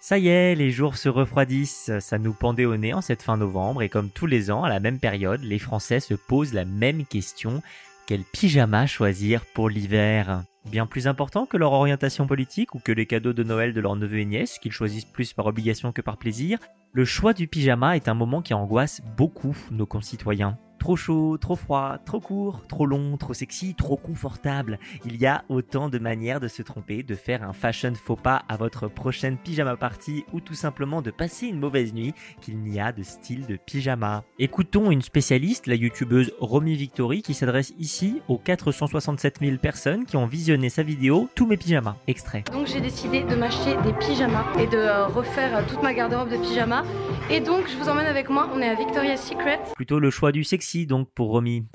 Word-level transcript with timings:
Ça 0.00 0.16
y 0.16 0.28
est, 0.28 0.54
les 0.54 0.70
jours 0.70 0.96
se 0.96 1.08
refroidissent, 1.08 1.90
ça 1.98 2.18
nous 2.18 2.32
pendait 2.32 2.64
au 2.64 2.76
nez 2.76 2.94
en 2.94 3.00
cette 3.00 3.22
fin 3.22 3.36
novembre 3.36 3.82
et 3.82 3.88
comme 3.88 4.10
tous 4.10 4.26
les 4.26 4.50
ans, 4.50 4.62
à 4.62 4.68
la 4.68 4.78
même 4.78 5.00
période, 5.00 5.42
les 5.42 5.58
Français 5.58 5.98
se 5.98 6.14
posent 6.14 6.54
la 6.54 6.64
même 6.64 7.04
question. 7.04 7.62
Quel 8.06 8.22
pyjama 8.22 8.86
choisir 8.86 9.44
pour 9.54 9.68
l'hiver? 9.68 10.44
Bien 10.70 10.86
plus 10.86 11.08
important 11.08 11.46
que 11.46 11.56
leur 11.56 11.72
orientation 11.72 12.26
politique 12.26 12.74
ou 12.74 12.78
que 12.78 12.92
les 12.92 13.06
cadeaux 13.06 13.32
de 13.32 13.42
Noël 13.42 13.74
de 13.74 13.80
leurs 13.80 13.96
neveux 13.96 14.20
et 14.20 14.24
nièces, 14.24 14.58
qu'ils 14.58 14.72
choisissent 14.72 15.04
plus 15.04 15.32
par 15.32 15.46
obligation 15.46 15.92
que 15.92 16.00
par 16.00 16.16
plaisir, 16.16 16.58
le 16.92 17.04
choix 17.04 17.32
du 17.34 17.48
pyjama 17.48 17.96
est 17.96 18.08
un 18.08 18.14
moment 18.14 18.40
qui 18.40 18.54
angoisse 18.54 19.02
beaucoup 19.16 19.56
nos 19.70 19.86
concitoyens. 19.86 20.56
Trop 20.78 20.96
chaud, 20.96 21.38
trop 21.38 21.56
froid, 21.56 21.98
trop 22.04 22.20
court, 22.20 22.66
trop 22.68 22.86
long, 22.86 23.16
trop 23.16 23.34
sexy, 23.34 23.74
trop 23.74 23.96
confortable. 23.96 24.78
Il 25.04 25.16
y 25.16 25.26
a 25.26 25.44
autant 25.48 25.88
de 25.88 25.98
manières 25.98 26.40
de 26.40 26.48
se 26.48 26.62
tromper, 26.62 27.02
de 27.02 27.14
faire 27.14 27.42
un 27.42 27.52
fashion 27.52 27.92
faux 27.94 28.16
pas 28.16 28.42
à 28.48 28.56
votre 28.56 28.88
prochaine 28.88 29.36
pyjama 29.36 29.76
party 29.76 30.24
ou 30.32 30.40
tout 30.40 30.54
simplement 30.54 31.02
de 31.02 31.10
passer 31.10 31.46
une 31.46 31.58
mauvaise 31.58 31.92
nuit 31.92 32.14
qu'il 32.40 32.58
n'y 32.58 32.80
a 32.80 32.92
de 32.92 33.02
style 33.02 33.46
de 33.46 33.56
pyjama. 33.56 34.24
Écoutons 34.38 34.90
une 34.90 35.02
spécialiste, 35.02 35.66
la 35.66 35.74
youtubeuse 35.74 36.32
Romy 36.40 36.76
Victory, 36.76 37.22
qui 37.22 37.34
s'adresse 37.34 37.74
ici 37.78 38.22
aux 38.28 38.38
467 38.38 39.38
000 39.40 39.56
personnes 39.58 40.04
qui 40.04 40.16
ont 40.16 40.26
visionné 40.26 40.68
sa 40.68 40.82
vidéo 40.82 41.28
Tous 41.34 41.46
mes 41.46 41.56
pyjamas. 41.56 41.96
Extrait. 42.06 42.44
Donc 42.52 42.66
j'ai 42.66 42.80
décidé 42.80 43.22
de 43.24 43.34
m'acheter 43.34 43.76
des 43.84 43.92
pyjamas 43.94 44.46
et 44.58 44.66
de 44.66 44.76
euh, 44.76 45.06
refaire 45.06 45.56
euh, 45.56 45.62
toute 45.68 45.82
ma 45.82 45.92
garde-robe 45.92 46.30
de 46.30 46.36
pyjamas. 46.36 46.84
Et 47.30 47.40
donc 47.40 47.68
je 47.68 47.76
vous 47.76 47.88
emmène 47.88 48.06
avec 48.06 48.30
moi, 48.30 48.48
on 48.54 48.60
est 48.60 48.68
à 48.68 48.74
Victoria's 48.74 49.22
Secret. 49.28 49.60
Plutôt 49.76 50.00
le 50.00 50.10
choix 50.10 50.32
du 50.32 50.44
sexy 50.44 50.86
donc 50.86 51.08
pour 51.14 51.28
Romy. 51.30 51.66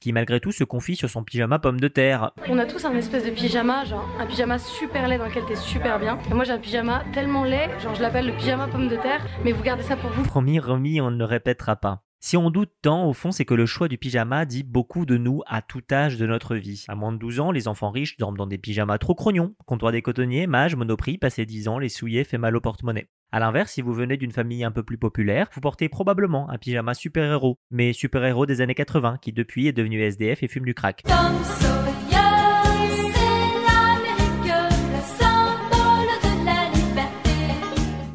qui 0.00 0.12
malgré 0.12 0.40
tout 0.40 0.52
se 0.52 0.64
confie 0.64 0.96
sur 0.96 1.10
son 1.10 1.22
pyjama 1.22 1.58
pomme 1.58 1.80
de 1.80 1.88
terre. 1.88 2.30
On 2.48 2.56
a 2.58 2.64
tous 2.64 2.82
un 2.86 2.94
espèce 2.94 3.26
de 3.26 3.30
pyjama, 3.30 3.84
genre 3.84 4.08
un 4.18 4.24
pyjama 4.24 4.58
super 4.58 5.06
laid 5.06 5.18
dans 5.18 5.26
lequel 5.26 5.44
t'es 5.46 5.56
super 5.56 5.98
bien. 5.98 6.18
Et 6.30 6.34
moi 6.34 6.44
j'ai 6.44 6.52
un 6.52 6.58
pyjama 6.58 7.02
tellement 7.12 7.44
laid, 7.44 7.68
genre 7.82 7.94
je 7.94 8.00
l'appelle 8.00 8.26
le 8.26 8.32
pyjama 8.32 8.68
pomme 8.68 8.88
de 8.88 8.96
terre, 8.96 9.26
mais 9.44 9.52
vous 9.52 9.62
gardez 9.62 9.82
ça 9.82 9.96
pour 9.96 10.08
vous. 10.10 10.22
Promis, 10.22 10.60
Romy, 10.60 11.02
on 11.02 11.10
ne 11.10 11.18
le 11.18 11.26
répétera 11.26 11.76
pas. 11.76 12.04
Si 12.20 12.36
on 12.36 12.50
doute 12.50 12.72
tant, 12.82 13.06
au 13.06 13.12
fond, 13.12 13.30
c'est 13.30 13.44
que 13.44 13.54
le 13.54 13.64
choix 13.64 13.86
du 13.86 13.96
pyjama 13.96 14.44
dit 14.44 14.64
beaucoup 14.64 15.06
de 15.06 15.16
nous 15.16 15.42
à 15.46 15.62
tout 15.62 15.84
âge 15.92 16.16
de 16.18 16.26
notre 16.26 16.56
vie. 16.56 16.84
À 16.88 16.96
moins 16.96 17.12
de 17.12 17.16
12 17.16 17.38
ans, 17.38 17.52
les 17.52 17.68
enfants 17.68 17.92
riches 17.92 18.16
dorment 18.16 18.36
dans 18.36 18.48
des 18.48 18.58
pyjamas 18.58 18.98
trop 18.98 19.14
crognons. 19.14 19.54
Comptoir 19.66 19.92
des 19.92 20.02
cotonniers, 20.02 20.48
mage, 20.48 20.74
monoprix, 20.74 21.16
passé 21.16 21.46
10 21.46 21.68
ans, 21.68 21.78
les 21.78 21.88
souillés 21.88 22.24
fait 22.24 22.36
mal 22.36 22.56
au 22.56 22.60
porte-monnaie. 22.60 23.08
A 23.30 23.38
l'inverse, 23.38 23.70
si 23.70 23.82
vous 23.82 23.94
venez 23.94 24.16
d'une 24.16 24.32
famille 24.32 24.64
un 24.64 24.72
peu 24.72 24.82
plus 24.82 24.98
populaire, 24.98 25.48
vous 25.52 25.60
portez 25.60 25.88
probablement 25.88 26.50
un 26.50 26.58
pyjama 26.58 26.92
super-héros, 26.92 27.56
mais 27.70 27.92
super-héros 27.92 28.46
des 28.46 28.62
années 28.62 28.74
80 28.74 29.18
qui 29.22 29.32
depuis 29.32 29.68
est 29.68 29.72
devenu 29.72 30.02
SDF 30.02 30.42
et 30.42 30.48
fume 30.48 30.64
du 30.64 30.74
crack. 30.74 31.04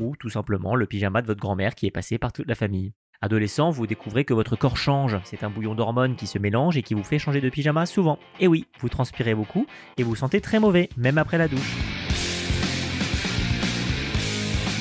Ou 0.02 0.16
tout 0.18 0.30
simplement 0.30 0.76
le 0.76 0.88
pyjama 0.88 1.22
de 1.22 1.28
votre 1.28 1.40
grand-mère 1.40 1.74
qui 1.74 1.86
est 1.86 1.92
passé 1.92 2.18
par 2.18 2.34
toute 2.34 2.48
la 2.48 2.56
famille. 2.56 2.92
Adolescent, 3.24 3.72
vous 3.72 3.88
découvrez 3.88 4.26
que 4.26 4.34
votre 4.34 4.58
corps 4.58 4.76
change. 4.76 5.18
C'est 5.24 5.46
un 5.46 5.50
bouillon 5.50 5.76
d'hormones 5.76 6.18
qui 6.18 6.28
se 6.28 6.38
mélange 6.38 6.76
et 6.76 6.84
qui 6.84 6.94
vous 6.94 7.06
fait 7.06 7.20
changer 7.20 7.40
de 7.40 7.50
pyjama 7.50 7.86
souvent. 7.86 8.20
Et 8.42 8.48
oui, 8.50 8.66
vous 8.82 8.90
transpirez 8.90 9.34
beaucoup 9.34 9.66
et 9.98 10.04
vous 10.04 10.18
sentez 10.18 10.42
très 10.42 10.60
mauvais, 10.60 10.90
même 10.98 11.18
après 11.18 11.38
la 11.38 11.48
douche 11.48 11.74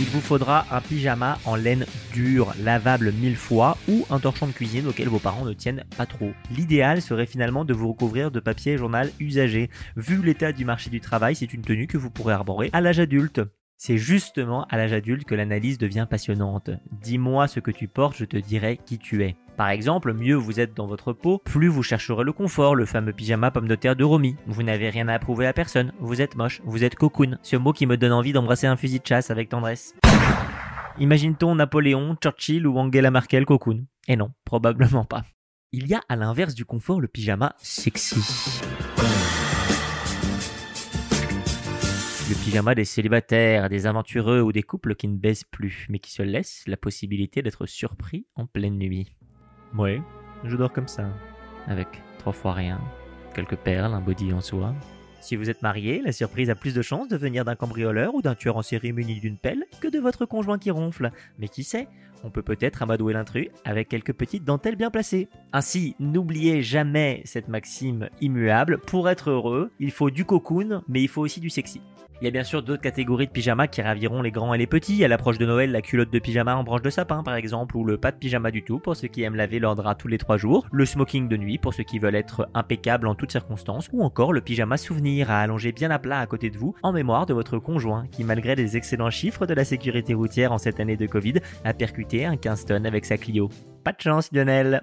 il 0.02 0.08
vous 0.08 0.20
faudra 0.20 0.66
un 0.72 0.80
pyjama 0.80 1.38
en 1.44 1.54
laine 1.54 1.86
dure, 2.12 2.52
lavable 2.58 3.12
mille 3.12 3.36
fois, 3.36 3.78
ou 3.88 4.04
un 4.10 4.18
torchon 4.18 4.48
de 4.48 4.52
cuisine 4.52 4.88
auquel 4.88 5.08
vos 5.08 5.20
parents 5.20 5.44
ne 5.44 5.52
tiennent 5.52 5.84
pas 5.96 6.06
trop. 6.06 6.32
L'idéal 6.50 7.00
serait 7.00 7.26
finalement 7.26 7.64
de 7.64 7.72
vous 7.72 7.92
recouvrir 7.92 8.32
de 8.32 8.40
papier 8.40 8.76
journal 8.76 9.12
usagé. 9.20 9.70
Vu 9.94 10.20
l'état 10.20 10.50
du 10.50 10.64
marché 10.64 10.90
du 10.90 11.00
travail, 11.00 11.36
c'est 11.36 11.54
une 11.54 11.62
tenue 11.62 11.86
que 11.86 11.98
vous 11.98 12.10
pourrez 12.10 12.34
arborer 12.34 12.68
à 12.72 12.80
l'âge 12.80 12.98
adulte. 12.98 13.42
C'est 13.84 13.98
justement 13.98 14.64
à 14.70 14.76
l'âge 14.76 14.92
adulte 14.92 15.24
que 15.24 15.34
l'analyse 15.34 15.76
devient 15.76 16.06
passionnante. 16.08 16.70
Dis-moi 16.92 17.48
ce 17.48 17.58
que 17.58 17.72
tu 17.72 17.88
portes, 17.88 18.16
je 18.16 18.24
te 18.24 18.36
dirai 18.36 18.78
qui 18.86 18.96
tu 18.96 19.24
es. 19.24 19.34
Par 19.56 19.70
exemple, 19.70 20.12
mieux 20.12 20.36
vous 20.36 20.60
êtes 20.60 20.72
dans 20.72 20.86
votre 20.86 21.12
peau, 21.12 21.38
plus 21.38 21.66
vous 21.66 21.82
chercherez 21.82 22.22
le 22.22 22.32
confort, 22.32 22.76
le 22.76 22.86
fameux 22.86 23.12
pyjama 23.12 23.50
pomme 23.50 23.66
de 23.66 23.74
terre 23.74 23.96
de 23.96 24.04
Romy. 24.04 24.36
Vous 24.46 24.62
n'avez 24.62 24.88
rien 24.88 25.08
à 25.08 25.14
approuver 25.14 25.48
à 25.48 25.52
personne, 25.52 25.92
vous 25.98 26.20
êtes 26.20 26.36
moche, 26.36 26.62
vous 26.64 26.84
êtes 26.84 26.94
cocoon, 26.94 27.38
ce 27.42 27.56
mot 27.56 27.72
qui 27.72 27.86
me 27.86 27.96
donne 27.96 28.12
envie 28.12 28.32
d'embrasser 28.32 28.68
un 28.68 28.76
fusil 28.76 29.00
de 29.00 29.06
chasse 29.06 29.32
avec 29.32 29.48
tendresse. 29.48 29.96
Imagine-t-on 31.00 31.56
Napoléon, 31.56 32.16
Churchill 32.22 32.68
ou 32.68 32.78
Angela 32.78 33.10
Merkel 33.10 33.44
cocoon 33.46 33.84
Et 34.06 34.14
non, 34.14 34.30
probablement 34.44 35.04
pas. 35.04 35.24
Il 35.72 35.88
y 35.88 35.94
a 35.94 36.02
à 36.08 36.14
l'inverse 36.14 36.54
du 36.54 36.64
confort 36.64 37.00
le 37.00 37.08
pyjama 37.08 37.56
sexy. 37.58 38.14
Pyjama 42.44 42.74
des 42.74 42.84
célibataires, 42.84 43.68
des 43.68 43.86
aventureux 43.86 44.40
ou 44.40 44.50
des 44.50 44.64
couples 44.64 44.96
qui 44.96 45.06
ne 45.06 45.16
baissent 45.16 45.44
plus, 45.44 45.86
mais 45.88 46.00
qui 46.00 46.10
se 46.10 46.22
laissent 46.22 46.64
la 46.66 46.76
possibilité 46.76 47.40
d'être 47.40 47.66
surpris 47.66 48.26
en 48.34 48.46
pleine 48.46 48.78
nuit. 48.78 49.14
Ouais, 49.78 50.02
je 50.42 50.56
dors 50.56 50.72
comme 50.72 50.88
ça, 50.88 51.08
avec 51.68 51.86
trois 52.18 52.32
fois 52.32 52.54
rien, 52.54 52.80
quelques 53.32 53.56
perles, 53.56 53.94
un 53.94 54.00
body 54.00 54.32
en 54.32 54.40
soie. 54.40 54.74
Si 55.20 55.36
vous 55.36 55.50
êtes 55.50 55.62
marié, 55.62 56.02
la 56.04 56.10
surprise 56.10 56.50
a 56.50 56.56
plus 56.56 56.74
de 56.74 56.82
chances 56.82 57.06
de 57.06 57.16
venir 57.16 57.44
d'un 57.44 57.54
cambrioleur 57.54 58.12
ou 58.12 58.22
d'un 58.22 58.34
tueur 58.34 58.56
en 58.56 58.62
série 58.62 58.92
muni 58.92 59.20
d'une 59.20 59.38
pelle 59.38 59.64
que 59.80 59.86
de 59.86 60.00
votre 60.00 60.26
conjoint 60.26 60.58
qui 60.58 60.72
ronfle. 60.72 61.12
Mais 61.38 61.46
qui 61.46 61.62
sait, 61.62 61.86
on 62.24 62.30
peut 62.30 62.42
peut-être 62.42 62.82
amadouer 62.82 63.12
l'intrus 63.12 63.48
avec 63.64 63.88
quelques 63.88 64.12
petites 64.12 64.44
dentelles 64.44 64.76
bien 64.76 64.90
placées. 64.90 65.28
Ainsi, 65.52 65.96
n'oubliez 65.98 66.62
jamais 66.62 67.22
cette 67.24 67.48
maxime 67.48 68.08
immuable, 68.20 68.78
pour 68.78 69.08
être 69.08 69.30
heureux, 69.30 69.70
il 69.78 69.90
faut 69.90 70.10
du 70.10 70.24
cocoon, 70.24 70.82
mais 70.88 71.02
il 71.02 71.08
faut 71.08 71.22
aussi 71.22 71.40
du 71.40 71.50
sexy. 71.50 71.80
Il 72.22 72.26
y 72.26 72.28
a 72.28 72.30
bien 72.30 72.44
sûr 72.44 72.62
d'autres 72.62 72.82
catégories 72.82 73.26
de 73.26 73.32
pyjama 73.32 73.66
qui 73.66 73.82
raviront 73.82 74.22
les 74.22 74.30
grands 74.30 74.54
et 74.54 74.58
les 74.58 74.68
petits. 74.68 75.04
À 75.04 75.08
l'approche 75.08 75.38
de 75.38 75.44
Noël, 75.44 75.72
la 75.72 75.82
culotte 75.82 76.12
de 76.12 76.20
pyjama 76.20 76.54
en 76.54 76.62
branche 76.62 76.82
de 76.82 76.88
sapin 76.88 77.24
par 77.24 77.34
exemple, 77.34 77.76
ou 77.76 77.82
le 77.82 77.98
pas 77.98 78.12
de 78.12 78.16
pyjama 78.16 78.52
du 78.52 78.62
tout 78.62 78.78
pour 78.78 78.94
ceux 78.94 79.08
qui 79.08 79.24
aiment 79.24 79.34
laver 79.34 79.58
leur 79.58 79.74
drap 79.74 79.96
tous 79.96 80.06
les 80.06 80.18
trois 80.18 80.36
jours, 80.36 80.68
le 80.70 80.86
smoking 80.86 81.26
de 81.26 81.36
nuit 81.36 81.58
pour 81.58 81.74
ceux 81.74 81.82
qui 81.82 81.98
veulent 81.98 82.14
être 82.14 82.48
impeccables 82.54 83.08
en 83.08 83.16
toutes 83.16 83.32
circonstances, 83.32 83.88
ou 83.92 84.04
encore 84.04 84.32
le 84.32 84.40
pyjama 84.40 84.76
souvenir 84.76 85.32
à 85.32 85.40
allonger 85.40 85.72
bien 85.72 85.90
à 85.90 85.98
plat 85.98 86.20
à 86.20 86.26
côté 86.28 86.48
de 86.48 86.56
vous 86.56 86.76
en 86.84 86.92
mémoire 86.92 87.26
de 87.26 87.34
votre 87.34 87.58
conjoint 87.58 88.06
qui 88.12 88.22
malgré 88.22 88.54
les 88.54 88.76
excellents 88.76 89.10
chiffres 89.10 89.44
de 89.44 89.54
la 89.54 89.64
sécurité 89.64 90.14
routière 90.14 90.52
en 90.52 90.58
cette 90.58 90.78
année 90.78 90.96
de 90.96 91.06
Covid 91.08 91.40
a 91.64 91.74
percuté 91.74 92.11
un 92.20 92.36
15 92.36 92.66
tonnes 92.66 92.86
avec 92.86 93.04
sa 93.04 93.16
Clio. 93.16 93.48
Pas 93.84 93.92
de 93.92 94.00
chance 94.00 94.30
Lionel 94.32 94.82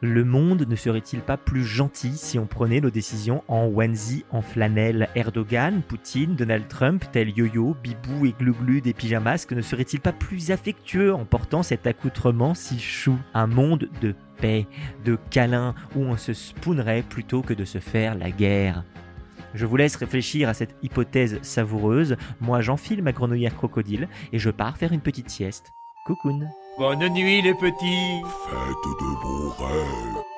le 0.00 0.22
monde 0.22 0.66
ne 0.68 0.76
serait-il 0.76 1.20
pas 1.20 1.38
plus 1.38 1.64
gentil 1.64 2.18
si 2.18 2.38
on 2.38 2.46
prenait 2.46 2.82
nos 2.82 2.90
décisions 2.90 3.42
en 3.48 3.72
onesie, 3.74 4.26
en 4.30 4.42
flanelle 4.42 5.08
Erdogan, 5.14 5.80
Poutine, 5.80 6.36
Donald 6.36 6.68
Trump, 6.68 7.06
tel 7.10 7.30
Yo-Yo, 7.30 7.74
Bibou 7.82 8.26
et 8.26 8.34
Glu-Glu 8.38 8.82
des 8.82 8.92
pyjamas, 8.92 9.46
ne 9.50 9.62
serait-il 9.62 10.00
pas 10.00 10.12
plus 10.12 10.50
affectueux 10.50 11.14
en 11.14 11.24
portant 11.24 11.62
cet 11.62 11.86
accoutrement 11.86 12.52
si 12.52 12.78
chou 12.78 13.16
Un 13.32 13.46
monde 13.46 13.88
de 14.02 14.14
paix, 14.36 14.66
de 15.06 15.16
câlins, 15.30 15.74
où 15.96 16.00
on 16.00 16.18
se 16.18 16.34
spoonerait 16.34 17.02
plutôt 17.08 17.40
que 17.40 17.54
de 17.54 17.64
se 17.64 17.78
faire 17.78 18.14
la 18.14 18.30
guerre. 18.30 18.84
Je 19.54 19.64
vous 19.64 19.76
laisse 19.78 19.96
réfléchir 19.96 20.50
à 20.50 20.54
cette 20.54 20.76
hypothèse 20.82 21.38
savoureuse. 21.40 22.16
Moi, 22.42 22.60
j'enfile 22.60 23.02
ma 23.02 23.12
grenouillère 23.12 23.56
crocodile 23.56 24.08
et 24.34 24.38
je 24.38 24.50
pars 24.50 24.76
faire 24.76 24.92
une 24.92 25.00
petite 25.00 25.30
sieste. 25.30 25.72
Coucoune. 26.04 26.50
Bonne 26.76 27.08
nuit 27.08 27.40
les 27.40 27.54
petits. 27.54 28.22
Faites 28.44 28.90
de 29.00 29.22
bons 29.22 29.64
rêves 29.64 30.33